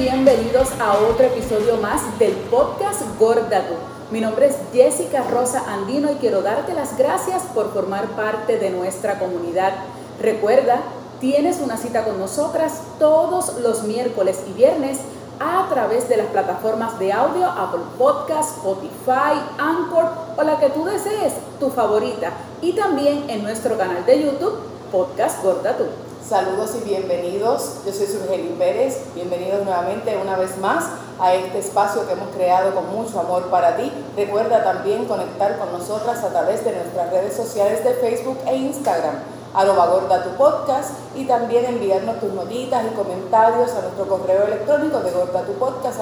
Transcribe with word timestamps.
bienvenidos 0.00 0.70
a 0.80 0.96
otro 0.96 1.26
episodio 1.26 1.76
más 1.76 2.18
del 2.18 2.32
podcast 2.32 3.02
Gorda 3.18 3.62
Mi 4.10 4.22
nombre 4.22 4.46
es 4.46 4.56
Jessica 4.72 5.24
Rosa 5.30 5.62
Andino 5.70 6.10
y 6.10 6.14
quiero 6.14 6.40
darte 6.40 6.72
las 6.72 6.96
gracias 6.96 7.42
por 7.54 7.70
formar 7.74 8.08
parte 8.16 8.56
de 8.56 8.70
nuestra 8.70 9.18
comunidad. 9.18 9.74
Recuerda, 10.18 10.80
tienes 11.20 11.60
una 11.60 11.76
cita 11.76 12.04
con 12.04 12.18
nosotras 12.18 12.80
todos 12.98 13.58
los 13.60 13.82
miércoles 13.82 14.40
y 14.48 14.54
viernes 14.54 15.00
a 15.38 15.68
través 15.68 16.08
de 16.08 16.16
las 16.16 16.28
plataformas 16.28 16.98
de 16.98 17.12
audio 17.12 17.44
Apple 17.44 17.84
Podcast, 17.98 18.56
Spotify, 18.56 19.38
Anchor 19.58 20.12
o 20.38 20.42
la 20.42 20.58
que 20.58 20.70
tú 20.70 20.86
desees, 20.86 21.34
tu 21.58 21.68
favorita. 21.68 22.32
Y 22.62 22.72
también 22.72 23.28
en 23.28 23.42
nuestro 23.42 23.76
canal 23.76 24.06
de 24.06 24.22
YouTube, 24.22 24.60
Podcast 24.90 25.42
Gorda 25.42 25.76
Tú. 25.76 25.84
Saludos 26.30 26.76
y 26.80 26.84
bienvenidos. 26.88 27.78
Yo 27.84 27.92
soy 27.92 28.06
Surgeli 28.06 28.54
Pérez. 28.56 29.00
Bienvenidos 29.16 29.64
nuevamente 29.64 30.16
una 30.16 30.36
vez 30.36 30.58
más 30.58 30.84
a 31.18 31.34
este 31.34 31.58
espacio 31.58 32.06
que 32.06 32.12
hemos 32.12 32.28
creado 32.28 32.72
con 32.72 32.88
mucho 32.94 33.18
amor 33.18 33.46
para 33.46 33.76
ti. 33.76 33.90
Recuerda 34.16 34.62
también 34.62 35.06
conectar 35.06 35.58
con 35.58 35.72
nosotras 35.72 36.22
a 36.22 36.28
través 36.28 36.64
de 36.64 36.70
nuestras 36.70 37.10
redes 37.10 37.34
sociales 37.34 37.82
de 37.82 37.94
Facebook 37.94 38.38
e 38.46 38.54
Instagram 38.54 39.16
arroba 39.52 39.88
gorda 39.88 40.22
tu 40.22 40.30
podcast 40.36 40.92
y 41.16 41.24
también 41.24 41.64
enviarnos 41.64 42.20
tus 42.20 42.32
notitas 42.32 42.84
y 42.84 42.94
comentarios 42.94 43.72
a 43.72 43.82
nuestro 43.82 44.06
correo 44.06 44.44
electrónico 44.44 45.00
de 45.00 45.10
gorda 45.10 45.42
tu 45.42 45.54
podcast 45.54 45.98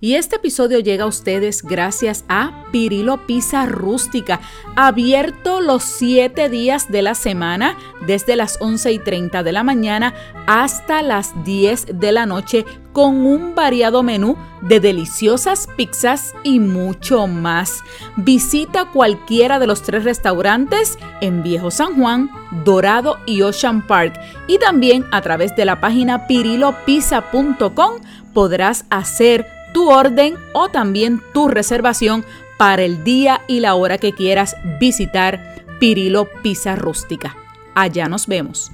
y 0.00 0.14
este 0.14 0.36
episodio 0.36 0.78
llega 0.78 1.04
a 1.04 1.08
ustedes 1.08 1.62
gracias 1.62 2.24
a 2.28 2.64
Pirilo 2.72 3.26
Pizza 3.26 3.66
Rústica, 3.66 4.40
abierto 4.74 5.60
los 5.60 5.82
7 5.82 6.48
días 6.48 6.90
de 6.90 7.02
la 7.02 7.14
semana, 7.14 7.76
desde 8.06 8.36
las 8.36 8.56
11 8.60 8.92
y 8.92 8.98
30 8.98 9.42
de 9.42 9.52
la 9.52 9.62
mañana 9.62 10.14
hasta 10.46 11.02
las 11.02 11.44
10 11.44 11.98
de 12.00 12.12
la 12.12 12.24
noche, 12.24 12.64
con 12.92 13.26
un 13.26 13.54
variado 13.54 14.02
menú 14.02 14.36
de 14.62 14.80
deliciosas 14.80 15.68
pizzas 15.76 16.34
y 16.42 16.60
mucho 16.60 17.26
más. 17.26 17.80
Visita 18.16 18.86
cualquiera 18.86 19.58
de 19.58 19.66
los 19.66 19.82
tres 19.82 20.04
restaurantes 20.04 20.98
en 21.20 21.42
Viejo 21.42 21.70
San 21.70 21.94
Juan, 22.00 22.30
Dorado 22.64 23.18
y 23.26 23.42
Ocean 23.42 23.86
Park. 23.86 24.18
Y 24.48 24.58
también 24.58 25.06
a 25.12 25.20
través 25.20 25.54
de 25.54 25.64
la 25.66 25.80
página 25.80 26.26
pirilopizza.com 26.26 28.00
podrás 28.32 28.86
hacer 28.90 29.59
tu 29.72 29.90
orden 29.90 30.36
o 30.52 30.68
también 30.68 31.22
tu 31.32 31.48
reservación 31.48 32.24
para 32.58 32.82
el 32.82 33.04
día 33.04 33.42
y 33.46 33.60
la 33.60 33.74
hora 33.74 33.98
que 33.98 34.12
quieras 34.12 34.56
visitar 34.78 35.64
Pirilo 35.78 36.28
Pizza 36.42 36.76
Rústica. 36.76 37.36
Allá 37.74 38.08
nos 38.08 38.26
vemos. 38.26 38.70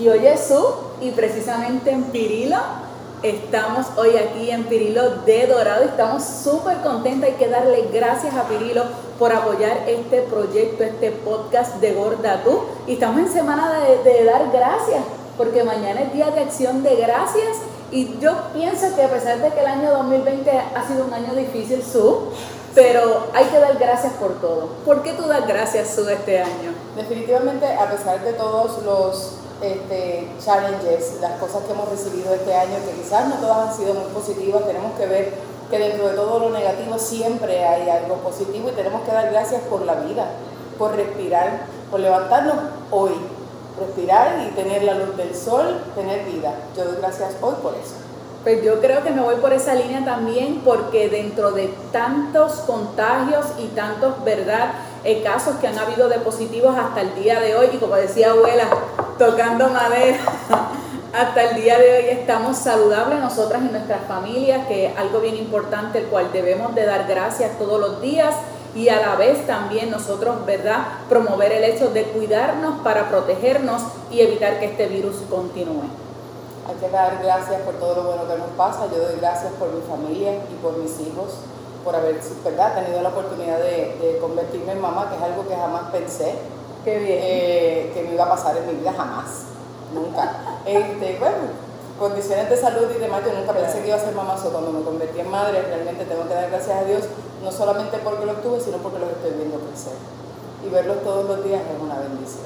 Y 0.00 0.08
hoy 0.08 0.26
es 0.26 0.48
su, 0.48 0.64
y 1.02 1.10
precisamente 1.10 1.90
en 1.90 2.04
Pirilo, 2.04 2.56
estamos 3.22 3.86
hoy 3.98 4.16
aquí 4.16 4.50
en 4.50 4.64
Pirilo 4.64 5.16
de 5.26 5.46
Dorado. 5.46 5.84
Estamos 5.84 6.24
súper 6.24 6.78
contentos. 6.78 7.28
Hay 7.28 7.34
que 7.34 7.48
darle 7.48 7.88
gracias 7.92 8.34
a 8.34 8.48
Pirilo 8.48 8.84
por 9.18 9.32
apoyar 9.32 9.84
este 9.86 10.22
proyecto, 10.22 10.82
este 10.82 11.10
podcast 11.10 11.76
de 11.76 11.92
Gorda 11.92 12.42
Tú. 12.42 12.60
Y 12.86 12.94
estamos 12.94 13.20
en 13.20 13.32
semana 13.32 13.70
de 14.02 14.24
dar 14.24 14.50
gracias, 14.50 15.04
porque 15.36 15.62
mañana 15.64 16.00
es 16.00 16.14
día 16.14 16.30
de 16.30 16.40
acción 16.40 16.82
de 16.82 16.96
gracias 16.96 17.58
y 17.92 18.18
yo 18.20 18.32
pienso 18.54 18.96
que 18.96 19.02
a 19.02 19.10
pesar 19.10 19.38
de 19.38 19.50
que 19.50 19.60
el 19.60 19.66
año 19.66 19.90
2020 19.90 20.50
ha 20.50 20.88
sido 20.88 21.04
un 21.04 21.12
año 21.12 21.34
difícil, 21.34 21.82
Su, 21.84 22.30
pero 22.74 23.26
hay 23.34 23.44
que 23.44 23.58
dar 23.58 23.76
gracias 23.76 24.14
por 24.14 24.40
todo. 24.40 24.68
¿Por 24.86 25.02
qué 25.02 25.12
tú 25.12 25.28
das 25.28 25.46
gracias, 25.46 25.94
Su, 25.94 26.08
este 26.08 26.40
año? 26.40 26.72
Definitivamente, 26.96 27.66
a 27.66 27.90
pesar 27.90 28.24
de 28.24 28.32
todos 28.32 28.82
los 28.82 29.32
este, 29.60 30.26
challenges, 30.42 31.20
las 31.20 31.38
cosas 31.38 31.64
que 31.64 31.72
hemos 31.72 31.88
recibido 31.88 32.34
este 32.34 32.54
año, 32.54 32.76
que 32.86 33.02
quizás 33.02 33.28
no 33.28 33.36
todas 33.36 33.68
han 33.68 33.76
sido 33.76 33.92
muy 33.92 34.10
positivas, 34.10 34.66
tenemos 34.66 34.98
que 34.98 35.06
ver 35.06 35.34
que 35.70 35.78
dentro 35.78 36.08
de 36.08 36.14
todo 36.14 36.38
lo 36.38 36.50
negativo 36.50 36.98
siempre 36.98 37.64
hay 37.64 37.90
algo 37.90 38.16
positivo 38.16 38.70
y 38.70 38.72
tenemos 38.72 39.02
que 39.02 39.12
dar 39.12 39.30
gracias 39.30 39.60
por 39.68 39.82
la 39.82 39.94
vida, 39.96 40.30
por 40.78 40.96
respirar, 40.96 41.66
por 41.90 42.00
levantarnos 42.00 42.56
hoy, 42.90 43.12
respirar 43.78 44.46
y 44.46 44.54
tener 44.54 44.82
la 44.82 44.94
luz 44.94 45.16
del 45.16 45.34
sol, 45.34 45.80
tener 45.94 46.24
vida. 46.24 46.54
Yo 46.76 46.84
doy 46.84 46.96
gracias 46.98 47.34
hoy 47.40 47.54
por 47.62 47.74
eso. 47.74 47.94
Pues 48.42 48.64
yo 48.64 48.80
creo 48.80 49.04
que 49.04 49.10
me 49.10 49.22
voy 49.22 49.36
por 49.36 49.52
esa 49.52 49.74
línea 49.74 50.04
también 50.04 50.62
porque 50.64 51.08
dentro 51.08 51.52
de 51.52 51.72
tantos 51.92 52.54
contagios 52.66 53.46
y 53.58 53.68
tantos, 53.68 54.24
¿verdad? 54.24 54.72
Eh, 55.04 55.22
casos 55.22 55.56
que 55.56 55.68
han 55.68 55.78
habido 55.78 56.08
de 56.08 56.18
positivos 56.18 56.76
hasta 56.76 57.02
el 57.02 57.14
día 57.14 57.38
de 57.38 57.54
hoy 57.54 57.68
y 57.72 57.76
como 57.76 57.94
decía 57.94 58.32
abuela, 58.32 58.64
tocando 59.16 59.68
madera, 59.68 60.18
hasta 61.12 61.42
el 61.42 61.62
día 61.62 61.78
de 61.78 61.98
hoy 61.98 62.04
estamos 62.18 62.56
saludables 62.56 63.20
nosotras 63.20 63.62
y 63.62 63.70
nuestras 63.70 64.04
familias, 64.08 64.66
que 64.66 64.86
es 64.86 64.98
algo 64.98 65.20
bien 65.20 65.36
importante, 65.36 65.98
el 65.98 66.06
cual 66.06 66.30
debemos 66.32 66.74
de 66.74 66.84
dar 66.84 67.06
gracias 67.06 67.56
todos 67.58 67.80
los 67.80 68.00
días 68.00 68.34
y 68.74 68.88
a 68.88 69.00
la 69.00 69.16
vez 69.16 69.46
también 69.46 69.90
nosotros, 69.90 70.46
¿verdad?, 70.46 70.86
promover 71.08 71.52
el 71.52 71.64
hecho 71.64 71.90
de 71.90 72.04
cuidarnos 72.04 72.80
para 72.80 73.08
protegernos 73.08 73.82
y 74.10 74.20
evitar 74.20 74.58
que 74.58 74.66
este 74.66 74.86
virus 74.88 75.16
continúe. 75.28 75.84
Hay 76.68 76.76
que 76.76 76.88
dar 76.88 77.18
gracias 77.22 77.60
por 77.62 77.74
todo 77.74 77.96
lo 77.96 78.02
bueno 78.04 78.28
que 78.28 78.38
nos 78.38 78.50
pasa. 78.56 78.86
Yo 78.86 79.02
doy 79.02 79.16
gracias 79.20 79.52
por 79.54 79.72
mi 79.72 79.82
familia 79.82 80.34
y 80.34 80.54
por 80.62 80.78
mis 80.78 80.98
hijos, 81.00 81.34
por 81.84 81.94
haber 81.96 82.20
¿verdad? 82.44 82.74
tenido 82.74 83.02
la 83.02 83.10
oportunidad 83.10 83.58
de, 83.58 84.18
convertirme 84.20 84.72
en 84.72 84.80
mamá, 84.80 85.10
que 85.10 85.16
es 85.16 85.22
algo 85.22 85.46
que 85.46 85.56
jamás 85.56 85.90
pensé 85.90 86.34
eh, 86.86 87.90
que 87.94 88.02
me 88.02 88.14
iba 88.14 88.24
a 88.24 88.30
pasar 88.30 88.56
en 88.56 88.66
mi 88.66 88.74
vida, 88.74 88.92
jamás, 88.96 89.44
nunca. 89.92 90.36
Este, 90.64 91.16
bueno, 91.18 91.71
condiciones 92.02 92.50
de 92.50 92.56
salud 92.56 92.88
y 92.94 92.98
demás, 92.98 93.22
yo 93.24 93.32
nunca 93.32 93.52
pensé 93.52 93.80
que 93.80 93.88
iba 93.88 93.96
a 93.96 94.00
ser 94.00 94.12
mamá, 94.12 94.34
cuando 94.34 94.72
me 94.72 94.82
convertí 94.82 95.20
en 95.20 95.30
madre, 95.30 95.62
realmente 95.62 96.04
tengo 96.04 96.26
que 96.26 96.34
dar 96.34 96.50
gracias 96.50 96.76
a 96.76 96.84
Dios 96.84 97.04
no 97.42 97.52
solamente 97.52 97.98
porque 98.02 98.26
los 98.26 98.42
tuve, 98.42 98.60
sino 98.60 98.78
porque 98.78 98.98
los 98.98 99.10
estoy 99.10 99.30
viendo 99.38 99.58
crecer. 99.60 99.94
Y 100.66 100.68
verlos 100.68 101.02
todos 101.02 101.26
los 101.26 101.44
días 101.44 101.60
es 101.62 101.80
una 101.80 102.00
bendición. 102.00 102.44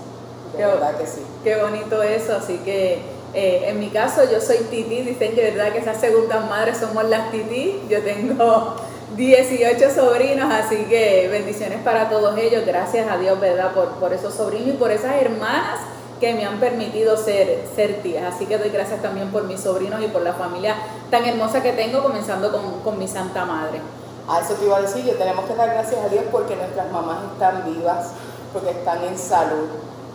De 0.57 0.65
verdad 0.65 0.97
que 0.97 1.07
sí. 1.07 1.23
Qué 1.43 1.57
bonito 1.57 2.03
eso, 2.03 2.37
así 2.37 2.59
que 2.59 3.01
eh, 3.33 3.65
en 3.69 3.81
mi 3.81 3.89
caso 3.89 4.23
yo 4.31 4.41
soy 4.41 4.59
Titi, 4.71 5.03
dicen 5.03 5.35
que 5.35 5.51
verdad 5.51 5.73
que 5.73 5.79
esas 5.79 5.99
segundas 5.99 6.49
madres 6.49 6.77
somos 6.77 7.05
las 7.05 7.31
Titi, 7.31 7.81
yo 7.89 8.03
tengo 8.03 8.75
18 9.17 9.91
sobrinos, 9.91 10.53
así 10.53 10.85
que 10.85 11.29
bendiciones 11.31 11.81
para 11.83 12.11
todos 12.11 12.37
ellos, 12.37 12.67
gracias 12.67 13.11
a 13.11 13.17
Dios, 13.17 13.41
¿verdad? 13.41 13.73
Por, 13.73 13.89
por 13.93 14.13
esos 14.13 14.35
sobrinos 14.35 14.75
y 14.75 14.77
por 14.77 14.91
esas 14.91 15.15
hermanas 15.21 15.81
que 16.21 16.35
me 16.35 16.45
han 16.45 16.59
permitido 16.59 17.17
ser, 17.17 17.65
ser 17.75 18.03
tías. 18.03 18.35
Así 18.35 18.47
que 18.47 18.59
doy 18.59 18.71
gracias 18.71 19.03
también 19.03 19.31
por 19.31 19.45
mis 19.45 19.61
sobrinos 19.61 20.03
y 20.03 20.09
por 20.09 20.23
la 20.23 20.33
familia 20.33 20.77
tan 21.11 21.25
hermosa 21.25 21.63
que 21.63 21.73
tengo, 21.73 22.03
comenzando 22.03 22.51
con, 22.51 22.81
con 22.81 22.99
mi 22.99 23.07
Santa 23.07 23.45
Madre. 23.45 23.81
A 24.29 24.41
eso 24.41 24.55
te 24.55 24.65
iba 24.65 24.77
a 24.77 24.81
decir, 24.81 25.05
yo 25.05 25.15
tenemos 25.15 25.45
que 25.45 25.55
dar 25.55 25.71
gracias 25.71 26.05
a 26.05 26.09
Dios 26.09 26.25
porque 26.33 26.57
nuestras 26.57 26.91
mamás 26.91 27.19
están 27.33 27.65
vivas, 27.65 28.09
porque 28.53 28.71
están 28.71 29.05
en 29.05 29.17
salud, 29.17 29.69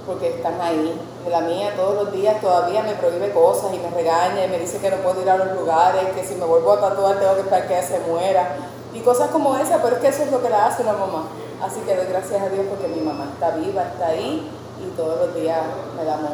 porque 0.06 0.36
están 0.36 0.60
ahí. 0.60 1.00
La 1.30 1.42
mía 1.42 1.74
todos 1.76 1.96
los 1.96 2.12
días 2.12 2.42
todavía 2.42 2.82
me 2.82 2.96
prohíbe 2.96 3.32
cosas 3.32 3.74
y 3.74 3.78
me 3.78 3.90
regaña 3.90 4.46
y 4.46 4.50
me 4.50 4.60
dice 4.60 4.80
que 4.80 4.90
no 4.90 4.98
puedo 4.98 5.22
ir 5.22 5.30
a 5.30 5.38
los 5.38 5.58
lugares, 5.58 6.02
que 6.16 6.26
si 6.26 6.36
me 6.36 6.46
vuelvo 6.46 6.74
a 6.74 6.82
tatuar 6.82 7.20
tengo 7.20 7.36
que 7.36 7.42
esperar 7.42 7.68
que 7.68 7.78
ella 7.78 7.88
se 7.88 8.00
muera. 8.00 8.56
Y 8.94 9.00
cosas 9.00 9.30
como 9.30 9.56
esa, 9.56 9.82
pero 9.82 9.96
es 9.96 10.02
que 10.02 10.08
eso 10.10 10.24
es 10.24 10.32
lo 10.32 10.42
que 10.42 10.50
la 10.50 10.66
hace 10.66 10.82
una 10.84 10.94
mamá. 10.94 11.28
Así 11.62 11.80
que 11.82 11.96
doy 11.96 12.08
gracias 12.08 12.42
a 12.42 12.50
Dios 12.50 12.66
porque 12.68 12.88
mi 12.88 13.02
mamá 13.02 13.30
está 13.32 13.52
viva, 13.56 13.84
está 13.84 14.08
ahí 14.08 14.50
y 14.86 14.96
todos 14.96 15.28
los 15.28 15.36
días 15.36 15.62
me 15.98 16.06
da 16.06 16.16
amor. 16.16 16.32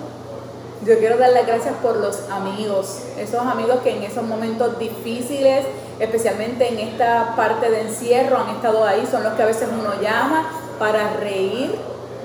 Yo 0.86 1.00
quiero 1.00 1.18
dar 1.18 1.32
las 1.32 1.48
gracias 1.48 1.74
por 1.82 1.98
los 1.98 2.30
amigos, 2.30 3.00
esos 3.18 3.42
amigos 3.42 3.80
que 3.84 3.98
en 3.98 4.04
esos 4.04 4.24
momentos 4.24 4.78
difíciles 4.78 5.66
especialmente 6.00 6.68
en 6.68 6.80
esta 6.80 7.34
parte 7.36 7.70
de 7.70 7.82
encierro, 7.82 8.38
han 8.38 8.56
estado 8.56 8.84
ahí, 8.84 9.08
son 9.10 9.24
los 9.24 9.34
que 9.34 9.44
a 9.44 9.48
veces 9.48 9.68
uno 9.72 10.00
llama 10.02 10.50
para 10.80 11.14
reír 11.14 11.76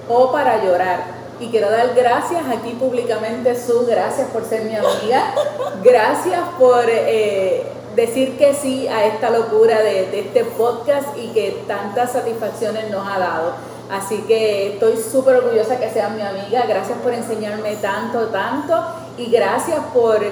o 0.08 0.30
para 0.30 0.62
llorar. 0.62 1.22
Y 1.40 1.48
quiero 1.48 1.70
dar 1.70 1.94
gracias 1.94 2.42
aquí 2.46 2.70
públicamente, 2.72 3.58
Su, 3.58 3.86
gracias 3.86 4.28
por 4.28 4.44
ser 4.44 4.64
mi 4.64 4.76
amiga, 4.76 5.34
gracias 5.82 6.40
por 6.58 6.84
eh, 6.88 7.64
decir 7.96 8.36
que 8.36 8.54
sí 8.54 8.86
a 8.86 9.06
esta 9.06 9.30
locura 9.30 9.80
de, 9.80 10.06
de 10.10 10.20
este 10.20 10.44
podcast 10.44 11.08
y 11.16 11.28
que 11.28 11.64
tantas 11.66 12.12
satisfacciones 12.12 12.90
nos 12.90 13.06
ha 13.08 13.18
dado. 13.18 13.71
Así 13.92 14.24
que 14.26 14.72
estoy 14.72 14.96
súper 14.96 15.36
orgullosa 15.36 15.78
que 15.78 15.90
seas 15.90 16.12
mi 16.12 16.22
amiga, 16.22 16.64
gracias 16.66 16.96
por 17.02 17.12
enseñarme 17.12 17.76
tanto, 17.76 18.28
tanto 18.28 18.74
y 19.18 19.30
gracias 19.30 19.80
por, 19.92 20.24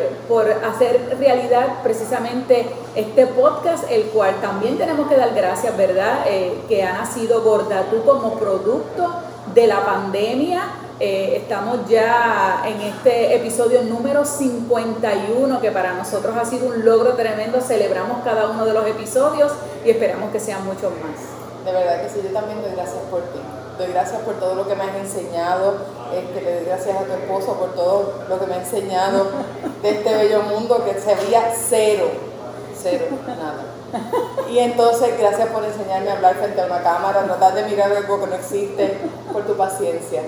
hacer 0.65 1.19
realidad 1.21 1.83
precisamente 1.83 2.65
este 2.95 3.27
podcast, 3.27 3.85
el 3.91 4.05
cual 4.05 4.37
también 4.41 4.79
tenemos 4.79 5.07
que 5.09 5.17
dar 5.17 5.35
gracias, 5.35 5.77
¿verdad? 5.77 6.25
Eh, 6.27 6.59
que 6.71 6.83
ha 6.83 6.95
nacido 6.95 7.43
Gordatú 7.43 8.03
como 8.07 8.39
producto 8.39 9.13
de 9.55 9.67
la 9.67 9.85
pandemia. 9.85 10.63
Eh, 10.99 11.37
estamos 11.43 11.87
ya 11.87 12.63
en 12.67 12.81
este 12.81 13.37
episodio 13.37 13.83
número 13.83 14.25
51, 14.25 15.61
que 15.61 15.71
para 15.71 15.93
nosotros 15.93 16.35
ha 16.35 16.47
sido 16.47 16.67
un 16.69 16.83
logro 16.83 17.13
tremendo. 17.13 17.61
Celebramos 17.61 18.25
cada 18.25 18.49
uno 18.49 18.65
de 18.65 18.73
los 18.73 18.87
episodios 18.87 19.53
y 19.85 19.91
esperamos 19.91 20.31
que 20.31 20.41
sean 20.41 20.65
muchos 20.65 20.93
más. 21.03 21.40
De 21.65 21.73
verdad 21.73 22.03
que 22.03 22.09
sí, 22.09 22.21
yo 22.23 22.33
también 22.33 22.63
doy 22.63 22.73
gracias 22.73 23.03
por 23.11 23.21
ti 23.21 23.41
doy 23.81 23.93
gracias 23.93 24.21
por 24.23 24.35
todo 24.35 24.55
lo 24.55 24.69
que 24.69 24.75
me 24.75 24.85
has 24.85 24.95
enseñado, 24.97 25.75
este, 26.15 26.43
le 26.43 26.55
doy 26.57 26.65
gracias 26.67 26.97
a 26.97 27.05
tu 27.05 27.13
esposo 27.13 27.55
por 27.55 27.75
todo 27.75 28.13
lo 28.29 28.39
que 28.39 28.47
me 28.47 28.55
ha 28.55 28.59
enseñado 28.59 29.27
de 29.83 29.91
este 29.91 30.15
bello 30.15 30.43
mundo 30.43 30.85
que 30.85 31.01
se 31.01 31.15
veía 31.15 31.51
cero, 31.57 32.09
cero, 32.81 33.07
nada. 33.27 33.65
Y 34.51 34.59
entonces, 34.59 35.19
gracias 35.19 35.49
por 35.49 35.65
enseñarme 35.65 36.11
a 36.11 36.17
hablar 36.17 36.35
frente 36.37 36.61
a 36.61 36.67
una 36.67 36.83
cámara, 36.83 37.25
tratar 37.25 37.55
de 37.55 37.65
mirar 37.65 37.91
algo 37.91 38.21
que 38.21 38.27
no 38.27 38.35
existe, 38.35 38.99
por 39.33 39.47
tu 39.47 39.55
paciencia, 39.55 40.23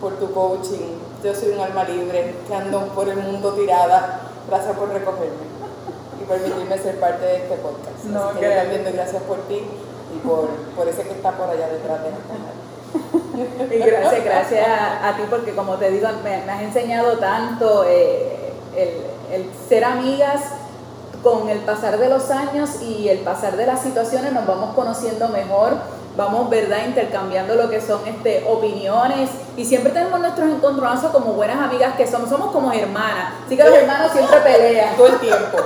por 0.00 0.12
tu 0.14 0.32
coaching. 0.32 0.98
Yo 1.24 1.34
soy 1.34 1.50
un 1.50 1.60
alma 1.60 1.84
libre 1.84 2.36
que 2.46 2.54
ando 2.54 2.86
por 2.88 3.08
el 3.08 3.16
mundo 3.16 3.52
tirada. 3.52 4.20
Gracias 4.48 4.76
por 4.76 4.88
recogerme 4.88 5.52
y 6.20 6.24
permitirme 6.24 6.78
ser 6.78 6.98
parte 7.00 7.24
de 7.24 7.36
este 7.36 7.56
podcast. 7.56 8.04
No, 8.04 8.28
Así 8.28 8.38
que 8.38 8.48
yo 8.48 8.56
también 8.56 8.84
doy 8.84 8.92
gracias 8.92 9.22
por 9.24 9.38
ti 9.48 9.62
y 10.14 10.18
por, 10.18 10.48
por 10.76 10.88
ese 10.88 11.02
que 11.02 11.10
está 11.10 11.32
por 11.32 11.48
allá 11.48 11.68
detrás 11.68 12.00
de 12.02 12.10
y 13.76 13.78
gracias, 13.78 14.24
gracias 14.24 14.68
a, 14.68 15.16
ti 15.16 15.22
porque 15.30 15.54
como 15.54 15.76
te 15.76 15.90
digo, 15.90 16.08
me, 16.22 16.34
has 16.50 16.62
enseñado 16.62 17.18
tanto 17.18 17.84
eh, 17.86 18.52
el, 18.76 18.88
el 19.32 19.50
ser 19.68 19.84
amigas 19.84 20.42
con 21.22 21.48
el 21.48 21.58
pasar 21.60 21.98
de 21.98 22.08
los 22.08 22.30
años 22.30 22.82
y 22.82 23.08
el 23.08 23.20
pasar 23.20 23.56
de 23.56 23.66
las 23.66 23.80
situaciones 23.80 24.32
nos 24.32 24.46
vamos 24.46 24.74
conociendo 24.74 25.28
mejor, 25.28 25.74
vamos, 26.16 26.50
¿verdad?, 26.50 26.78
intercambiando 26.86 27.54
lo 27.54 27.70
que 27.70 27.80
son 27.80 28.00
este, 28.06 28.44
opiniones 28.48 29.30
y 29.56 29.64
siempre 29.64 29.92
tenemos 29.92 30.20
nuestros 30.20 30.50
encontronazos 30.50 31.12
como 31.12 31.32
buenas 31.34 31.58
amigas 31.58 31.94
que 31.96 32.06
somos, 32.06 32.28
somos 32.28 32.50
como 32.50 32.72
hermanas, 32.72 33.34
así 33.46 33.56
que 33.56 33.64
los 33.64 33.74
hermanos 33.74 34.12
siempre 34.12 34.38
pelean. 34.40 34.96
Todo 34.96 35.06
el 35.06 35.20
tiempo. 35.20 35.58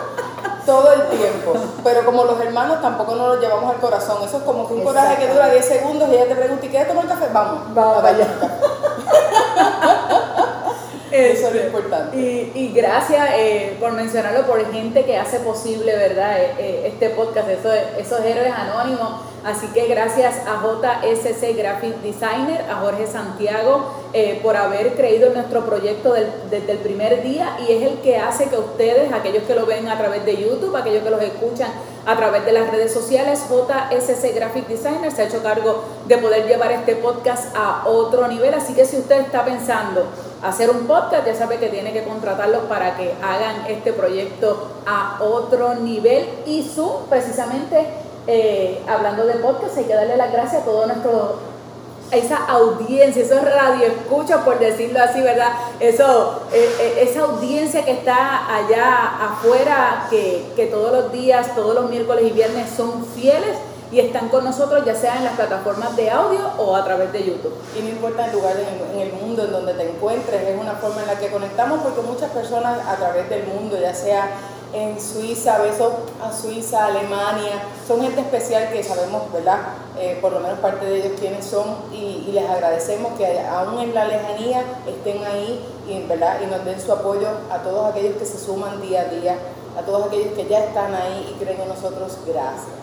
Todo 0.67 0.93
el 0.93 1.03
tiempo. 1.17 1.55
Pero 1.85 2.05
como 2.05 2.25
los 2.25 2.41
hermanos 2.41 2.83
tampoco 2.83 3.15
nos 3.15 3.29
los 3.29 3.41
llevamos 3.41 3.73
al 3.73 3.81
corazón. 3.81 4.25
Eso 4.25 4.39
es 4.39 4.43
como 4.43 4.67
que 4.67 4.75
un 4.75 4.83
coraje 4.83 5.17
que 5.17 5.33
dura 5.33 5.49
10 5.49 5.65
segundos 5.65 6.09
y 6.11 6.17
ella 6.17 6.27
te 6.27 6.35
pregunta, 6.35 6.67
¿y 6.67 6.69
quieres 6.69 6.89
tomar 6.89 7.07
café? 7.07 7.27
Vamos. 7.33 7.75
Vamos, 7.75 8.03
vaya. 8.03 8.27
Eso 11.11 11.49
es 11.49 11.55
lo 11.55 11.63
importante. 11.63 12.53
Y, 12.55 12.73
gracias 12.75 13.31
eh, 13.35 13.77
por 13.81 13.93
mencionarlo, 13.93 14.47
por 14.47 14.71
gente 14.73 15.05
que 15.05 15.17
hace 15.17 15.41
posible, 15.41 15.97
¿verdad? 15.97 16.39
Eh, 16.39 16.55
eh, 16.59 16.93
este 16.93 17.11
podcast, 17.11 17.49
esos, 17.49 17.73
esos 17.97 18.21
héroes 18.21 18.53
anónimos. 18.53 19.23
Así 19.47 19.69
que 19.69 19.87
gracias 19.87 20.35
a 20.45 20.61
JSC 20.61 21.57
Graphic 21.57 22.03
Designer, 22.03 22.69
a 22.69 22.81
Jorge 22.81 23.07
Santiago, 23.07 23.93
por 24.43 24.57
haber 24.57 24.95
creído 24.95 25.29
en 25.29 25.35
nuestro 25.35 25.65
proyecto 25.65 26.15
desde 26.51 26.73
el 26.73 26.79
primer 26.79 27.23
día 27.23 27.57
y 27.61 27.71
es 27.71 27.83
el 27.83 27.99
que 28.01 28.17
hace 28.17 28.49
que 28.49 28.57
ustedes, 28.57 29.13
aquellos 29.13 29.45
que 29.45 29.55
lo 29.55 29.65
ven 29.65 29.89
a 29.89 29.97
través 29.97 30.25
de 30.25 30.37
YouTube, 30.37 30.75
aquellos 30.75 31.05
que 31.05 31.11
los 31.11 31.23
escuchan 31.23 31.71
a 32.07 32.17
través 32.17 32.45
de 32.45 32.53
las 32.53 32.71
redes 32.73 32.93
sociales, 32.93 33.45
JSC 33.49 34.35
Graphic 34.35 34.67
Designer 34.67 35.13
se 35.13 35.23
ha 35.23 35.25
hecho 35.27 35.43
cargo 35.45 35.85
de 36.09 36.19
poder 36.19 36.49
llevar 36.49 36.73
este 36.73 36.97
podcast 36.97 37.55
a 37.55 37.87
otro 37.87 38.27
nivel. 38.27 38.53
Así 38.55 38.75
que 38.75 38.85
si 38.85 38.97
usted 38.97 39.21
está 39.21 39.45
pensando 39.45 40.07
hacer 40.43 40.71
un 40.71 40.87
podcast, 40.89 41.25
ya 41.25 41.35
sabe 41.35 41.59
que 41.59 41.69
tiene 41.69 41.93
que 41.93 42.03
contratarlos 42.03 42.65
para 42.65 42.97
que 42.97 43.13
hagan 43.23 43.67
este 43.69 43.93
proyecto 43.93 44.73
a 44.87 45.19
otro 45.21 45.75
nivel. 45.75 46.29
Y 46.47 46.63
su, 46.63 47.01
precisamente, 47.09 47.87
eh, 48.27 48.83
hablando 48.89 49.27
de 49.27 49.35
podcast, 49.35 49.77
hay 49.79 49.85
que 49.85 49.95
darle 49.95 50.17
las 50.17 50.33
gracias 50.33 50.63
a 50.63 50.65
todo 50.65 50.87
nuestro 50.87 51.57
esa 52.13 52.37
audiencia, 52.47 53.23
esos 53.23 53.43
radioescuchos, 53.43 54.41
por 54.43 54.59
decirlo 54.61 55.01
así, 55.03 55.21
¿verdad? 55.21 55.53
Eso, 55.81 56.43
eh, 56.53 56.71
eh, 56.81 56.99
esa 57.01 57.23
audiencia 57.23 57.85
que 57.85 57.91
está 57.91 58.55
allá 58.55 59.33
afuera, 59.33 60.07
que, 60.09 60.45
que 60.55 60.67
todos 60.67 60.93
los 60.93 61.13
días, 61.13 61.55
todos 61.57 61.75
los 61.75 61.91
miércoles 61.91 62.27
y 62.29 62.31
viernes 62.31 62.71
son 62.77 63.05
fieles 63.07 63.57
y 63.93 64.01
están 64.01 64.29
con 64.29 64.45
nosotros 64.45 64.85
ya 64.85 64.95
sea 64.95 65.17
en 65.17 65.25
las 65.25 65.35
plataformas 65.35 65.95
de 65.97 66.11
audio 66.11 66.41
o 66.59 66.75
a 66.75 66.85
través 66.85 67.13
de 67.13 67.25
YouTube. 67.25 67.55
Y 67.79 67.83
no 67.83 67.89
importa 67.89 68.27
el 68.27 68.33
lugar 68.33 68.57
en, 68.57 69.01
el 69.01 69.13
mundo 69.13 69.45
en 69.45 69.53
donde 69.53 69.75
te 69.75 69.89
encuentres, 69.89 70.43
es 70.43 70.61
una 70.61 70.75
forma 70.75 71.03
en 71.03 71.07
la 71.07 71.19
que 71.19 71.29
conectamos 71.29 71.81
porque 71.81 72.01
muchas 72.03 72.31
personas 72.31 72.81
a 72.87 72.97
través 72.97 73.29
del 73.29 73.47
mundo, 73.47 73.79
ya 73.81 73.95
sea 73.95 74.29
en 74.77 75.01
Suiza, 75.01 75.59
besos 75.59 75.95
a 76.23 76.31
Suiza, 76.31 76.87
Alemania, 76.87 77.63
son 77.89 78.03
gente 78.03 78.21
especial 78.21 78.71
que 78.71 78.85
sabemos, 78.85 79.33
¿verdad? 79.33 79.61
Eh, 79.99 80.19
por 80.21 80.33
lo 80.33 80.41
menos 80.41 80.59
parte 80.59 80.85
de 80.85 80.99
ellos 80.99 81.13
quiénes 81.19 81.47
son 81.47 81.65
y, 81.93 82.31
les 82.31 82.49
agradecemos 82.49 83.13
que 83.17 83.41
aún 83.41 83.79
en 83.79 83.95
la 83.95 84.05
lejanía 84.05 84.63
estén 84.87 85.25
ahí 85.25 85.65
y, 85.89 86.03
¿verdad? 86.07 86.41
y 86.43 86.47
nos 86.49 86.63
den 86.67 86.79
su 86.79 86.93
apoyo 86.93 87.29
a 87.51 87.59
todos 87.63 87.91
aquellos 87.91 88.17
que 88.17 88.27
se 88.27 88.39
suman 88.39 88.83
día 88.83 89.03
a 89.03 89.05
día, 89.05 89.39
a 89.79 89.83
todos 89.83 90.09
aquellos 90.09 90.35
que 90.35 90.47
ya 90.47 90.59
están 90.59 90.95
ahí 90.95 91.33
y 91.35 91.43
creen 91.43 91.63
en 91.63 91.69
nosotros, 91.69 92.19
gracias. 92.27 92.77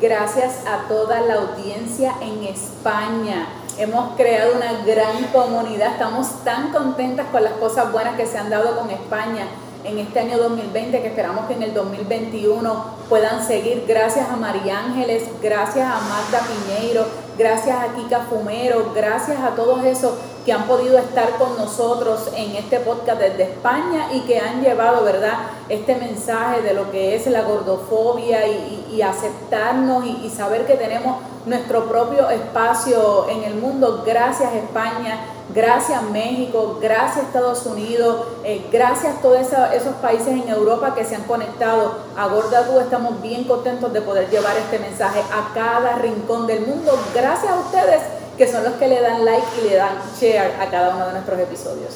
Gracias 0.00 0.66
a 0.66 0.88
toda 0.88 1.20
la 1.20 1.34
audiencia 1.34 2.14
en 2.20 2.42
España. 2.44 3.46
Hemos 3.78 4.16
creado 4.16 4.56
una 4.56 4.82
gran 4.84 5.24
comunidad. 5.32 5.92
Estamos 5.92 6.26
tan 6.42 6.72
contentas 6.72 7.26
con 7.30 7.44
las 7.44 7.52
cosas 7.54 7.92
buenas 7.92 8.16
que 8.16 8.26
se 8.26 8.38
han 8.38 8.50
dado 8.50 8.78
con 8.78 8.90
España 8.90 9.46
en 9.84 9.98
este 9.98 10.20
año 10.20 10.38
2020, 10.38 11.00
que 11.00 11.08
esperamos 11.08 11.46
que 11.46 11.54
en 11.54 11.62
el 11.62 11.74
2021 11.74 12.99
puedan 13.10 13.44
seguir. 13.44 13.84
Gracias 13.86 14.30
a 14.30 14.36
María 14.36 14.78
Ángeles, 14.78 15.24
gracias 15.42 15.84
a 15.84 16.00
Magda 16.00 16.46
Piñeiro, 16.46 17.04
gracias 17.36 17.76
a 17.76 17.92
Kika 17.94 18.20
Fumero, 18.20 18.92
gracias 18.94 19.38
a 19.40 19.50
todos 19.56 19.84
esos 19.84 20.12
que 20.44 20.52
han 20.52 20.66
podido 20.66 20.96
estar 20.98 21.30
con 21.36 21.56
nosotros 21.56 22.30
en 22.34 22.56
este 22.56 22.80
podcast 22.80 23.20
desde 23.20 23.42
España 23.42 24.08
y 24.12 24.20
que 24.20 24.38
han 24.38 24.62
llevado, 24.62 25.04
¿verdad?, 25.04 25.34
este 25.68 25.96
mensaje 25.96 26.62
de 26.62 26.72
lo 26.72 26.90
que 26.90 27.14
es 27.14 27.26
la 27.26 27.42
gordofobia 27.42 28.46
y, 28.46 29.02
aceptarnos 29.02 30.04
y, 30.04 30.28
saber 30.28 30.66
que 30.66 30.74
tenemos 30.74 31.16
nuestro 31.46 31.86
propio 31.86 32.28
espacio 32.28 33.28
en 33.28 33.44
el 33.44 33.54
mundo. 33.54 34.02
Gracias 34.06 34.52
España, 34.52 35.20
gracias 35.54 36.02
México, 36.02 36.78
gracias 36.82 37.24
Estados 37.24 37.64
Unidos, 37.64 38.26
eh, 38.44 38.66
gracias 38.70 39.16
a 39.16 39.20
todos 39.22 39.38
esos 39.38 39.94
países 40.02 40.28
en 40.28 40.48
Europa 40.48 40.94
que 40.94 41.04
se 41.04 41.16
han 41.16 41.24
conectado 41.24 41.96
a 42.16 42.26
Gorda 42.26 42.60
Estamos 42.82 42.99
bien 43.22 43.44
contentos 43.44 43.92
de 43.92 44.00
poder 44.00 44.28
llevar 44.30 44.56
este 44.56 44.78
mensaje 44.78 45.20
a 45.20 45.52
cada 45.54 45.96
rincón 45.96 46.46
del 46.46 46.66
mundo. 46.66 46.92
Gracias 47.14 47.52
a 47.52 47.58
ustedes 47.58 48.00
que 48.36 48.50
son 48.50 48.64
los 48.64 48.74
que 48.74 48.88
le 48.88 49.00
dan 49.02 49.24
like 49.24 49.46
y 49.60 49.68
le 49.68 49.76
dan 49.76 49.98
share 50.18 50.54
a 50.60 50.70
cada 50.70 50.94
uno 50.94 51.06
de 51.06 51.12
nuestros 51.12 51.38
episodios. 51.40 51.92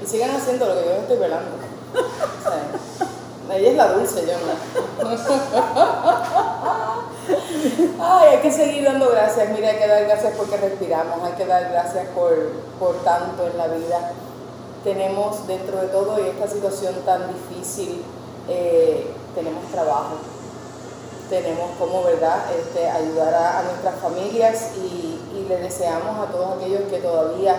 Y 0.00 0.06
sigan 0.06 0.30
haciendo 0.30 0.66
lo 0.66 0.74
que 0.74 0.84
yo 0.84 0.92
estoy 0.92 1.16
velando. 1.16 1.50
ella 3.52 3.70
es 3.70 3.76
la 3.76 3.92
dulce, 3.92 4.26
yo 4.26 4.32
no. 4.34 5.08
Ay, 8.00 8.28
hay 8.28 8.38
que 8.38 8.52
seguir 8.52 8.84
dando 8.84 9.10
gracias. 9.10 9.48
Mira, 9.50 9.70
hay 9.70 9.76
que 9.76 9.88
dar 9.88 10.04
gracias 10.04 10.34
porque 10.36 10.56
respiramos, 10.56 11.22
hay 11.24 11.32
que 11.32 11.46
dar 11.46 11.68
gracias 11.70 12.06
por, 12.14 12.32
por 12.78 12.94
tanto 13.02 13.46
en 13.48 13.58
la 13.58 13.66
vida. 13.66 14.12
Tenemos 14.84 15.46
dentro 15.46 15.78
de 15.80 15.88
todo 15.88 16.24
y 16.24 16.28
esta 16.28 16.46
situación 16.46 16.94
tan 17.04 17.22
difícil, 17.28 18.04
eh, 18.48 19.04
tenemos 19.34 19.64
trabajo, 19.72 20.16
tenemos 21.28 21.70
como 21.78 22.02
verdad 22.04 22.44
este, 22.58 22.88
ayudar 22.88 23.34
a, 23.34 23.62
nuestras 23.62 23.96
familias 23.96 24.72
y, 24.76 25.16
le 25.48 25.56
deseamos 25.56 26.18
a 26.18 26.30
todos 26.30 26.58
aquellos 26.58 26.82
que 26.90 26.98
todavía 26.98 27.56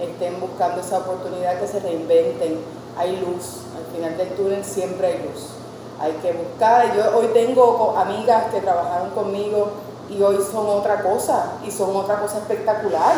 estén 0.00 0.38
buscando 0.38 0.80
esa 0.80 0.98
oportunidad 0.98 1.58
que 1.58 1.66
se 1.66 1.80
reinventen. 1.80 2.60
Hay 2.96 3.16
luz, 3.16 3.62
al 3.76 3.92
final 3.92 4.16
del 4.16 4.28
túnel 4.36 4.64
siempre 4.64 5.08
hay 5.08 5.18
luz 5.24 5.54
hay 6.00 6.12
que 6.14 6.32
buscar. 6.32 6.94
Yo 6.94 7.16
hoy 7.16 7.28
tengo 7.28 7.94
amigas 7.96 8.52
que 8.52 8.60
trabajaron 8.60 9.10
conmigo 9.10 9.68
y 10.10 10.22
hoy 10.22 10.38
son 10.50 10.66
otra 10.68 11.02
cosa 11.02 11.52
y 11.66 11.70
son 11.70 11.94
otra 11.96 12.20
cosa 12.20 12.38
espectacular. 12.38 13.14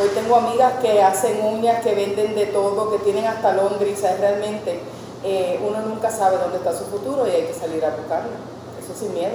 Hoy 0.00 0.08
tengo 0.08 0.36
amigas 0.36 0.74
que 0.82 1.02
hacen 1.02 1.44
uñas, 1.44 1.82
que 1.82 1.94
venden 1.94 2.34
de 2.34 2.46
todo, 2.46 2.90
que 2.90 2.98
tienen 2.98 3.26
hasta 3.26 3.52
Londres, 3.52 4.02
realmente 4.18 4.80
eh, 5.22 5.60
uno 5.66 5.80
nunca 5.80 6.10
sabe 6.10 6.36
dónde 6.38 6.58
está 6.58 6.76
su 6.76 6.84
futuro 6.84 7.26
y 7.26 7.30
hay 7.30 7.42
que 7.44 7.54
salir 7.54 7.84
a 7.84 7.90
buscarlo, 7.90 8.30
eso 8.84 8.98
sin 8.98 9.14
miedo. 9.14 9.34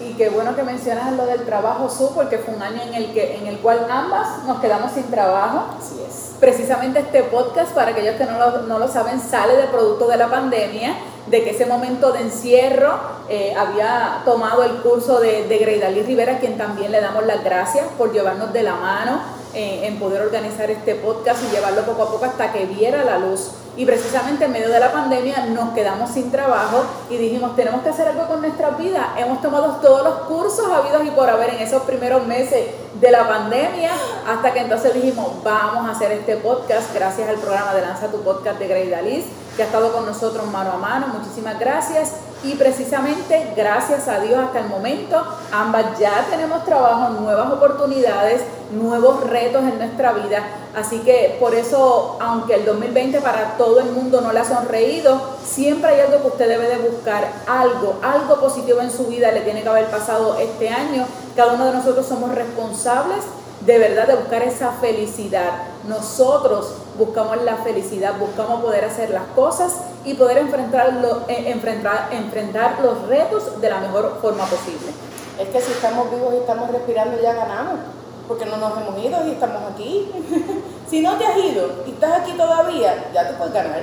Y 0.00 0.14
qué 0.14 0.30
bueno 0.30 0.56
que 0.56 0.62
mencionas 0.62 1.12
lo 1.12 1.26
del 1.26 1.44
trabajo 1.44 1.90
su, 1.90 2.14
porque 2.14 2.38
fue 2.38 2.54
un 2.54 2.62
año 2.62 2.82
en 2.82 2.94
el, 2.94 3.12
que, 3.12 3.36
en 3.36 3.46
el 3.46 3.58
cual 3.58 3.86
ambas 3.90 4.44
nos 4.46 4.58
quedamos 4.60 4.92
sin 4.92 5.04
trabajo. 5.04 5.76
Así 5.78 5.96
es. 6.08 6.36
Precisamente 6.40 7.00
este 7.00 7.22
podcast, 7.24 7.72
para 7.72 7.90
aquellos 7.90 8.16
que 8.16 8.24
no 8.24 8.38
lo, 8.38 8.62
no 8.62 8.78
lo 8.78 8.88
saben, 8.88 9.20
sale 9.20 9.56
de 9.56 9.64
producto 9.64 10.08
de 10.08 10.16
la 10.16 10.28
pandemia 10.28 10.96
de 11.26 11.44
que 11.44 11.50
ese 11.50 11.66
momento 11.66 12.12
de 12.12 12.22
encierro 12.22 12.98
eh, 13.28 13.54
había 13.54 14.22
tomado 14.24 14.64
el 14.64 14.76
curso 14.76 15.20
de, 15.20 15.46
de 15.46 15.58
Greidalí 15.58 16.02
Rivera, 16.02 16.38
quien 16.38 16.56
también 16.56 16.90
le 16.90 17.00
damos 17.00 17.26
las 17.26 17.44
gracias 17.44 17.86
por 17.98 18.12
llevarnos 18.12 18.52
de 18.52 18.62
la 18.62 18.74
mano 18.76 19.20
eh, 19.54 19.80
en 19.84 19.98
poder 19.98 20.22
organizar 20.22 20.70
este 20.70 20.94
podcast 20.94 21.42
y 21.44 21.54
llevarlo 21.54 21.82
poco 21.82 22.04
a 22.04 22.10
poco 22.10 22.24
hasta 22.24 22.52
que 22.52 22.66
viera 22.66 23.04
la 23.04 23.18
luz. 23.18 23.50
Y 23.76 23.86
precisamente 23.86 24.44
en 24.44 24.52
medio 24.52 24.68
de 24.68 24.80
la 24.80 24.92
pandemia 24.92 25.46
nos 25.46 25.70
quedamos 25.70 26.10
sin 26.10 26.30
trabajo 26.30 26.84
y 27.08 27.16
dijimos, 27.16 27.56
tenemos 27.56 27.82
que 27.82 27.90
hacer 27.90 28.08
algo 28.08 28.26
con 28.26 28.40
nuestra 28.40 28.70
vida. 28.70 29.14
Hemos 29.16 29.40
tomado 29.40 29.76
todos 29.76 30.04
los 30.04 30.14
cursos 30.26 30.70
habidos 30.70 31.04
y 31.04 31.10
por 31.10 31.28
haber 31.28 31.54
en 31.54 31.60
esos 31.60 31.82
primeros 31.82 32.26
meses 32.26 32.66
de 33.00 33.10
la 33.10 33.26
pandemia, 33.28 33.90
hasta 34.28 34.52
que 34.52 34.60
entonces 34.60 34.92
dijimos, 34.94 35.42
vamos 35.42 35.88
a 35.88 35.92
hacer 35.92 36.12
este 36.12 36.36
podcast 36.36 36.94
gracias 36.94 37.28
al 37.28 37.36
programa 37.36 37.72
de 37.74 37.82
Lanza 37.82 38.08
tu 38.08 38.20
Podcast 38.22 38.58
de 38.58 38.68
Grey 38.68 38.90
Dalis, 38.90 39.24
que 39.56 39.62
ha 39.62 39.66
estado 39.66 39.92
con 39.92 40.04
nosotros 40.04 40.46
mano 40.48 40.72
a 40.72 40.76
mano. 40.76 41.06
Muchísimas 41.08 41.58
gracias. 41.58 42.12
Y 42.42 42.54
precisamente 42.54 43.52
gracias 43.56 44.08
a 44.08 44.20
Dios 44.20 44.38
hasta 44.38 44.60
el 44.60 44.68
momento 44.68 45.22
ambas 45.52 45.98
ya 45.98 46.26
tenemos 46.30 46.64
trabajo, 46.64 47.10
nuevas 47.20 47.52
oportunidades, 47.52 48.42
nuevos 48.72 49.24
retos 49.28 49.62
en 49.62 49.78
nuestra 49.78 50.12
vida. 50.12 50.42
Así 50.74 51.00
que 51.00 51.36
por 51.40 51.54
eso, 51.54 52.16
aunque 52.20 52.54
el 52.54 52.64
2020 52.64 53.20
para 53.20 53.56
todo 53.56 53.80
el 53.80 53.90
mundo 53.90 54.20
no 54.20 54.32
le 54.32 54.40
ha 54.40 54.44
sonreído, 54.44 55.20
siempre 55.44 55.90
hay 55.90 56.00
algo 56.00 56.22
que 56.22 56.28
usted 56.28 56.48
debe 56.48 56.68
de 56.68 56.78
buscar, 56.88 57.26
algo, 57.46 57.98
algo 58.02 58.40
positivo 58.40 58.80
en 58.80 58.90
su 58.90 59.06
vida 59.06 59.32
le 59.32 59.40
tiene 59.40 59.62
que 59.62 59.68
haber 59.68 59.90
pasado 59.90 60.36
este 60.38 60.68
año. 60.68 61.06
Cada 61.36 61.54
uno 61.54 61.66
de 61.66 61.72
nosotros 61.72 62.06
somos 62.06 62.34
responsables 62.34 63.24
de 63.60 63.78
verdad 63.78 64.06
de 64.08 64.16
buscar 64.16 64.42
esa 64.42 64.72
felicidad. 64.72 65.52
Nosotros 65.86 66.74
buscamos 66.98 67.42
la 67.42 67.56
felicidad, 67.56 68.18
buscamos 68.18 68.62
poder 68.62 68.84
hacer 68.84 69.10
las 69.10 69.24
cosas 69.34 69.80
y 70.04 70.14
poder 70.14 70.38
enfrentarlo, 70.38 71.22
eh, 71.28 71.44
enfrentar, 71.50 72.08
enfrentar 72.12 72.78
los 72.82 73.06
retos 73.08 73.60
de 73.60 73.70
la 73.70 73.80
mejor 73.80 74.18
forma 74.20 74.44
posible. 74.44 74.92
Es 75.38 75.48
que 75.48 75.60
si 75.60 75.72
estamos 75.72 76.10
vivos 76.10 76.34
y 76.34 76.38
estamos 76.38 76.70
respirando 76.70 77.20
ya 77.20 77.34
ganamos, 77.34 77.80
porque 78.26 78.46
no 78.46 78.56
nos 78.56 78.78
hemos 78.80 78.98
ido 79.04 79.26
y 79.26 79.32
estamos 79.32 79.72
aquí. 79.72 80.10
si 80.90 81.00
no 81.00 81.16
te 81.16 81.26
has 81.26 81.36
ido 81.36 81.68
y 81.86 81.90
estás 81.90 82.20
aquí 82.20 82.32
todavía, 82.32 83.10
ya 83.12 83.28
te 83.28 83.34
puedes 83.34 83.52
ganar. 83.52 83.82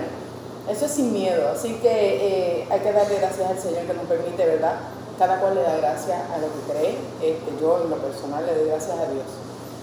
Eso 0.69 0.85
es 0.85 0.91
sin 0.91 1.13
miedo, 1.13 1.49
así 1.49 1.75
que 1.75 2.61
eh, 2.61 2.67
hay 2.69 2.79
que 2.79 2.91
darle 2.91 3.19
gracias 3.19 3.49
al 3.49 3.59
Señor 3.59 3.83
que 3.83 3.93
nos 3.93 4.05
permite, 4.05 4.45
¿verdad? 4.45 4.73
Cada 5.17 5.39
cual 5.39 5.55
le 5.55 5.63
da 5.63 5.77
gracias 5.77 6.19
a 6.29 6.37
lo 6.39 6.47
que 6.47 6.71
cree. 6.71 6.97
Este, 7.21 7.51
yo 7.61 7.81
en 7.83 7.89
lo 7.89 7.95
personal 7.97 8.45
le 8.45 8.53
doy 8.53 8.67
gracias 8.67 8.97
a 8.97 9.05
Dios 9.05 9.23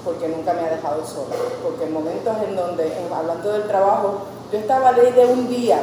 porque 0.04 0.28
nunca 0.28 0.52
me 0.52 0.60
ha 0.60 0.70
dejado 0.70 1.04
solo. 1.04 1.34
Porque 1.62 1.84
en 1.84 1.92
momentos 1.92 2.36
en 2.46 2.54
donde, 2.54 2.92
hablando 3.12 3.52
del 3.52 3.66
trabajo, 3.66 4.22
yo 4.52 4.58
estaba 4.58 4.92
ley 4.92 5.12
de 5.12 5.26
un 5.26 5.48
día, 5.48 5.78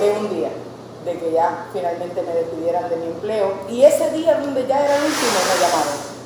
de 0.00 0.10
un 0.18 0.30
día, 0.30 0.50
de 1.04 1.18
que 1.18 1.32
ya 1.32 1.66
finalmente 1.72 2.22
me 2.22 2.34
despidieran 2.34 2.88
de 2.88 2.96
mi 2.96 3.06
empleo. 3.06 3.52
Y 3.68 3.82
ese 3.82 4.10
día 4.12 4.38
donde 4.38 4.66
ya 4.66 4.84
era 4.84 4.94
último 4.94 5.38
me 5.48 5.60
llamaron. 5.60 6.16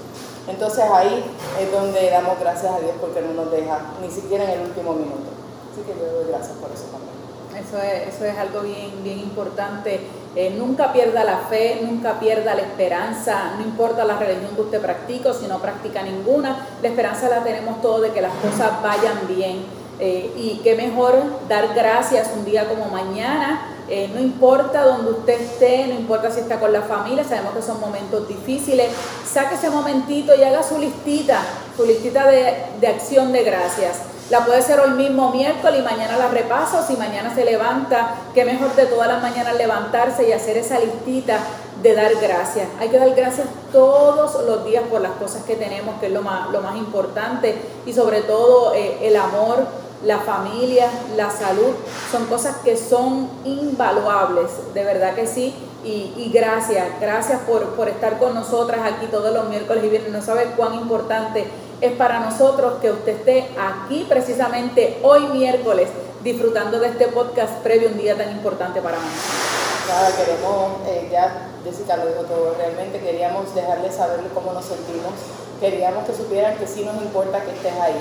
Entonces 0.49 0.85
ahí 0.93 1.25
es 1.61 1.73
donde 1.73 2.11
damos 2.11 2.39
gracias 2.41 2.73
a 2.73 2.81
Dios 2.81 2.93
porque 3.01 3.21
no 3.21 3.33
nos 3.35 3.51
deja 3.51 3.79
ni 4.01 4.11
siquiera 4.11 4.45
en 4.45 4.61
el 4.61 4.61
último 4.69 4.93
minuto. 4.95 5.31
Así 5.73 5.83
que 5.83 5.99
yo 5.99 6.13
doy 6.13 6.29
gracias 6.29 6.57
por 6.59 6.71
eso 6.71 6.85
también. 6.91 7.11
Eso 7.55 7.79
es, 7.79 8.15
eso 8.15 8.25
es 8.25 8.39
algo 8.39 8.61
bien, 8.61 9.03
bien 9.05 9.19
importante. 9.19 10.01
Eh, 10.37 10.55
nunca 10.57 10.93
pierda 10.93 11.25
la 11.25 11.39
fe, 11.39 11.81
nunca 11.83 12.21
pierda 12.21 12.55
la 12.55 12.63
esperanza, 12.63 13.55
no 13.59 13.65
importa 13.65 14.05
la 14.05 14.17
religión 14.17 14.55
que 14.55 14.61
usted 14.61 14.81
practique 14.81 15.29
o 15.29 15.35
si 15.35 15.49
no 15.49 15.59
practica 15.59 16.03
ninguna, 16.03 16.69
la 16.81 16.89
esperanza 16.89 17.29
la 17.29 17.43
tenemos 17.43 17.83
todos 17.83 18.03
de 18.03 18.11
que 18.13 18.21
las 18.21 18.33
cosas 18.35 18.81
vayan 18.81 19.27
bien. 19.27 19.81
Eh, 19.99 20.33
y 20.37 20.61
qué 20.63 20.77
mejor 20.77 21.15
dar 21.49 21.75
gracias 21.75 22.31
un 22.35 22.45
día 22.45 22.67
como 22.69 22.87
mañana, 22.87 23.77
eh, 23.89 24.09
no 24.15 24.21
importa 24.21 24.85
donde 24.85 25.11
usted 25.11 25.41
esté, 25.41 25.89
no 25.89 25.95
importa 25.95 26.31
si 26.31 26.41
está 26.41 26.61
con 26.61 26.73
la 26.73 26.83
familia, 26.83 27.25
sabemos 27.25 27.55
que 27.55 27.63
son 27.63 27.81
momentos 27.81 28.27
difíciles, 28.29 28.89
saque 29.31 29.57
ese 29.57 29.69
momentito 29.69 30.33
y 30.35 30.45
haga 30.45 30.63
su 30.63 30.79
listita, 30.79 31.43
su 31.77 31.85
listita 31.85 32.27
de, 32.29 32.55
de 32.81 32.87
acción 32.87 33.33
de 33.33 33.43
gracias. 33.43 34.10
La 34.31 34.45
puede 34.47 34.63
ser 34.63 34.79
hoy 34.79 34.91
mismo 34.91 35.33
miércoles 35.33 35.81
y 35.81 35.83
mañana 35.83 36.17
la 36.17 36.29
repasa 36.29 36.81
o 36.81 36.87
si 36.87 36.97
mañana 36.97 37.35
se 37.35 37.45
levanta, 37.45 38.15
qué 38.33 38.45
mejor 38.45 38.77
de 38.77 38.87
todas 38.87 39.09
las 39.09 39.21
mañanas 39.21 39.57
levantarse 39.57 40.29
y 40.29 40.33
hacer 40.33 40.57
esa 40.57 40.79
listita 40.79 41.41
de 41.83 41.97
dar 41.97 42.15
gracias. 42.15 42.69
Hay 42.79 42.91
que 42.91 42.99
dar 43.01 43.13
gracias 43.17 43.49
todos 43.73 44.41
los 44.47 44.65
días 44.65 44.85
por 44.89 45.01
las 45.01 45.13
cosas 45.13 45.43
que 45.43 45.57
tenemos, 45.57 45.99
que 45.99 46.07
es 46.07 46.13
lo 46.13 46.23
más, 46.23 46.49
lo 46.51 46.61
más 46.61 46.77
importante 46.77 47.61
y 47.85 47.93
sobre 47.93 48.21
todo 48.21 48.73
eh, 48.73 48.99
el 49.03 49.17
amor, 49.17 49.67
la 50.05 50.21
familia, 50.21 50.87
la 51.17 51.31
salud, 51.33 51.75
son 52.13 52.27
cosas 52.27 52.59
que 52.59 52.77
son 52.77 53.29
invaluables, 53.45 54.73
de 54.73 54.85
verdad 54.85 55.15
que 55.17 55.27
sí. 55.27 55.53
Y, 55.83 56.31
gracias, 56.33 56.87
gracias 57.01 57.41
por, 57.41 57.71
por 57.71 57.89
estar 57.89 58.19
con 58.19 58.35
nosotras 58.35 58.81
aquí 58.85 59.07
todos 59.07 59.33
los 59.33 59.49
miércoles 59.49 59.83
y 59.83 59.89
viernes. 59.89 60.13
No 60.13 60.21
sabes 60.21 60.49
cuán 60.55 60.75
importante 60.75 61.47
es 61.81 61.93
para 61.93 62.21
nosotros 62.21 62.75
que 62.81 62.91
usted 62.91 63.13
esté 63.13 63.49
aquí 63.59 64.05
precisamente 64.09 64.99
hoy 65.03 65.27
miércoles 65.29 65.89
disfrutando 66.23 66.79
de 66.79 66.89
este 66.89 67.09
podcast 67.09 67.55
previo 67.63 67.89
a 67.89 67.93
un 67.93 67.99
día 67.99 68.17
tan 68.17 68.31
importante 68.31 68.83
para 68.83 68.97
nosotros. 68.97 69.61
Nada, 69.89 70.11
queremos, 70.17 70.73
eh, 70.87 71.09
ya 71.11 71.49
Jessica 71.65 71.97
lo 71.97 72.07
dijo 72.07 72.23
todo, 72.23 72.55
realmente 72.59 73.01
queríamos 73.01 73.55
dejarles 73.55 73.95
saber 73.95 74.21
cómo 74.35 74.53
nos 74.53 74.67
sentimos, 74.67 75.13
queríamos 75.59 76.05
que 76.05 76.15
supieran 76.15 76.57
que 76.59 76.67
sí 76.67 76.85
nos 76.85 77.03
importa 77.03 77.41
que 77.43 77.53
estés 77.53 77.73
ahí, 77.81 77.97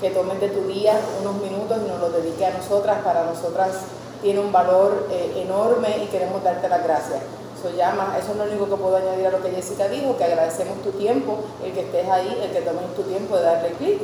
que 0.00 0.10
tomes 0.10 0.40
de 0.40 0.48
tu 0.48 0.66
día 0.68 0.98
unos 1.20 1.34
minutos 1.42 1.78
y 1.84 1.88
nos 1.88 2.00
los 2.00 2.12
dediques 2.12 2.54
a 2.54 2.56
nosotras, 2.56 3.02
para 3.02 3.24
nosotras 3.24 3.70
tiene 4.22 4.40
un 4.40 4.52
valor 4.52 5.08
eh, 5.10 5.42
enorme 5.44 6.04
y 6.04 6.06
queremos 6.06 6.42
darte 6.42 6.68
las 6.68 6.82
gracias. 6.84 7.20
Eso, 7.64 7.74
llama, 7.74 8.14
eso 8.20 8.32
es 8.32 8.36
lo 8.36 8.44
único 8.44 8.68
que 8.68 8.76
puedo 8.76 8.98
añadir 8.98 9.26
a 9.26 9.30
lo 9.30 9.42
que 9.42 9.50
Jessica 9.50 9.88
dijo, 9.88 10.18
que 10.18 10.24
agradecemos 10.24 10.82
tu 10.82 10.90
tiempo, 10.90 11.38
el 11.64 11.72
que 11.72 11.80
estés 11.80 12.06
ahí, 12.10 12.38
el 12.42 12.50
que 12.50 12.60
tomes 12.60 12.94
tu 12.94 13.02
tiempo 13.04 13.38
de 13.38 13.42
darle 13.42 13.70
clic, 13.78 14.02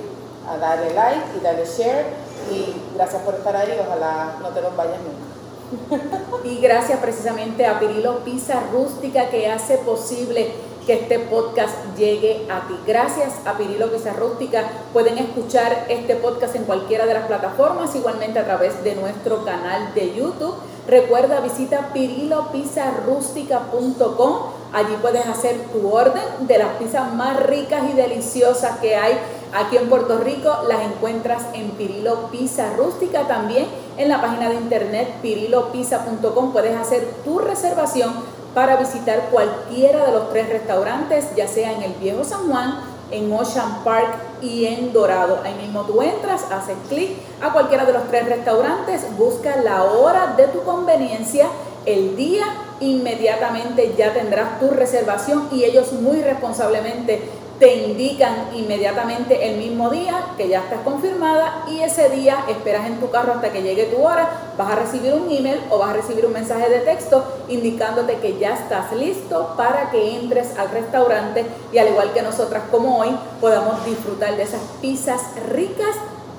a 0.49 0.57
darle 0.57 0.95
like 0.95 1.25
y 1.37 1.45
darle 1.45 1.67
share. 1.67 2.07
Y 2.51 2.75
gracias 2.95 3.21
por 3.21 3.35
estar 3.35 3.55
ahí, 3.55 3.79
ojalá 3.87 4.39
no 4.41 4.49
te 4.49 4.63
los 4.63 4.75
vayas 4.75 4.97
nunca. 5.03 6.09
y 6.45 6.59
gracias 6.59 7.01
precisamente 7.01 7.67
a 7.67 7.79
Pirilo 7.79 8.25
Pizza 8.25 8.63
Rústica 8.73 9.29
que 9.29 9.51
hace 9.51 9.77
posible 9.77 10.55
que 10.87 10.95
este 10.95 11.19
podcast 11.19 11.75
llegue 11.99 12.47
a 12.51 12.67
ti. 12.67 12.75
Gracias 12.87 13.41
a 13.45 13.59
Pirilo 13.59 13.93
Pizza 13.93 14.15
Rústica. 14.15 14.65
Pueden 14.95 15.19
escuchar 15.19 15.85
este 15.91 16.17
podcast 16.17 16.57
en 16.57 16.65
cualquiera 16.65 17.05
de 17.05 17.13
las 17.13 17.27
plataformas, 17.27 17.95
igualmente 17.95 18.39
a 18.39 18.45
través 18.47 18.83
de 18.83 18.95
nuestro 18.95 19.45
canal 19.45 19.93
de 19.95 20.15
YouTube. 20.15 20.55
Recuerda, 20.91 21.41
visita 21.41 21.91
pirilopizarrústica.com. 21.93 24.35
Allí 24.73 24.97
puedes 25.01 25.25
hacer 25.25 25.57
tu 25.73 25.89
orden 25.89 26.25
de 26.41 26.59
las 26.59 26.71
pizzas 26.79 27.15
más 27.15 27.41
ricas 27.45 27.85
y 27.89 27.93
deliciosas 27.95 28.81
que 28.81 28.97
hay 28.97 29.17
aquí 29.55 29.77
en 29.77 29.89
Puerto 29.89 30.19
Rico. 30.19 30.53
Las 30.67 30.83
encuentras 30.83 31.45
en 31.55 31.71
Pirilo 31.71 32.29
Pizza 32.33 32.75
Rústica 32.77 33.29
también 33.29 33.67
en 33.99 34.09
la 34.09 34.21
página 34.21 34.49
de 34.49 34.57
internet 34.57 35.19
pirilopizza.com. 35.23 36.53
Puedes 36.53 36.77
hacer 36.77 37.07
tu 37.25 37.39
reservación 37.39 38.13
para 38.53 38.75
visitar 38.75 39.29
cualquiera 39.31 40.07
de 40.07 40.13
los 40.13 40.31
tres 40.31 40.49
restaurantes, 40.49 41.37
ya 41.37 41.47
sea 41.47 41.73
en 41.73 41.85
el 41.85 41.93
Viejo 41.95 42.25
San 42.25 42.51
Juan, 42.51 42.81
en 43.11 43.33
Ocean 43.33 43.83
Park 43.85 44.17
y 44.43 44.67
en 44.67 44.93
Dorado. 44.93 45.41
Ahí 45.45 45.55
mismo 45.55 45.83
tú 45.83 46.03
entras, 46.03 46.45
haces 46.51 46.77
clic 46.89 47.17
a 47.41 47.53
cualquiera 47.53 47.85
de 47.85 47.93
los 47.93 48.09
tres 48.09 48.27
restaurantes, 48.27 49.17
busca 49.17 49.57
la 49.57 49.85
hora 49.85 50.35
de 50.37 50.47
tu 50.49 50.63
conveniencia, 50.63 51.47
el 51.87 52.17
día, 52.17 52.45
inmediatamente 52.81 53.95
ya 53.97 54.13
tendrás 54.13 54.61
tu 54.61 54.69
reservación 54.71 55.49
y 55.53 55.65
ellos 55.65 55.93
muy 55.93 56.23
responsablemente 56.23 57.23
te 57.61 57.75
indican 57.75 58.49
inmediatamente 58.55 59.51
el 59.51 59.59
mismo 59.59 59.91
día 59.91 60.25
que 60.39 60.49
ya 60.49 60.61
estás 60.61 60.81
confirmada 60.81 61.67
y 61.69 61.81
ese 61.81 62.09
día 62.09 62.47
esperas 62.49 62.87
en 62.87 62.99
tu 62.99 63.11
carro 63.11 63.35
hasta 63.35 63.53
que 63.53 63.63
llegue 63.63 63.85
tu 63.85 64.03
hora, 64.03 64.31
vas 64.57 64.73
a 64.73 64.77
recibir 64.77 65.13
un 65.13 65.31
email 65.31 65.61
o 65.69 65.79
vas 65.79 65.91
a 65.91 65.93
recibir 65.93 66.25
un 66.25 66.33
mensaje 66.33 66.71
de 66.71 66.79
texto 66.79 67.23
indicándote 67.49 68.17
que 68.17 68.39
ya 68.39 68.55
estás 68.55 68.93
listo 68.95 69.55
para 69.59 69.91
que 69.91 70.17
entres 70.17 70.59
al 70.59 70.71
restaurante 70.71 71.45
y 71.71 71.77
al 71.77 71.89
igual 71.89 72.13
que 72.15 72.23
nosotras 72.23 72.63
como 72.71 72.99
hoy 72.99 73.15
podamos 73.43 73.85
disfrutar 73.85 74.37
de 74.37 74.45
esas 74.45 74.63
pizzas 74.81 75.21
ricas 75.53 75.95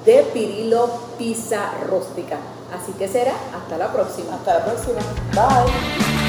de 0.06 0.24
Pirilo 0.34 0.90
Pizza 1.20 1.72
Rústica. 1.88 2.38
Así 2.74 2.94
que 2.94 3.08
será 3.08 3.34
hasta 3.56 3.78
la 3.78 3.94
próxima. 3.94 4.34
Hasta 4.34 4.56
la 4.56 4.66
próxima. 4.66 5.02
Bye. 5.34 6.21